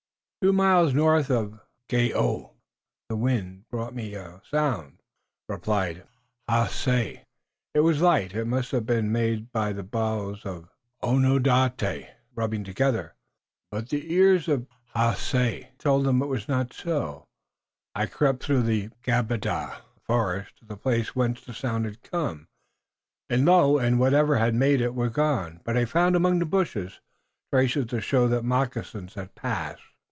"Two 0.43 0.53
miles 0.53 0.89
to 0.89 0.95
the 0.97 0.99
north 1.03 1.59
Gao 1.87 2.53
(the 3.09 3.15
wind) 3.15 3.69
brought 3.69 3.93
me 3.93 4.15
a 4.15 4.41
sound," 4.49 4.97
replied 5.47 6.07
Haace. 6.49 7.23
"It 7.75 7.79
was 7.81 8.01
light. 8.01 8.33
It 8.33 8.45
might 8.45 8.69
have 8.71 8.87
been 8.87 9.11
made 9.11 9.51
by 9.51 9.71
the 9.71 9.83
boughs 9.83 10.43
of 10.43 10.67
Oondote 11.05 11.45
(a 11.45 11.69
tree) 11.75 12.07
rubbing 12.33 12.63
together, 12.63 13.13
but 13.69 13.89
the 13.89 14.11
ears 14.11 14.47
of 14.47 14.65
Haace 14.95 15.67
told 15.77 16.07
him 16.07 16.23
it 16.23 16.25
was 16.25 16.47
not 16.47 16.73
so. 16.73 17.27
I 17.93 18.07
crept 18.07 18.41
through 18.43 18.63
Gabada 19.03 19.75
(the 19.93 20.01
forest) 20.01 20.57
to 20.57 20.65
the 20.65 20.75
place, 20.75 21.15
whence 21.15 21.43
the 21.45 21.53
sound 21.53 21.85
had 21.85 22.01
come, 22.01 22.47
and 23.29 23.45
lo! 23.45 23.77
it 23.77 23.85
and 23.85 23.99
whatever 23.99 24.37
had 24.37 24.55
made 24.55 24.81
it 24.81 24.95
were 24.95 25.11
gone, 25.11 25.61
but 25.63 25.77
I 25.77 25.85
found 25.85 26.15
among 26.15 26.39
the 26.39 26.47
bushes 26.47 26.99
traces 27.53 27.85
to 27.89 28.01
show 28.01 28.27
that 28.29 28.43
moccasins 28.43 29.13
had 29.13 29.35
passed." 29.35 29.83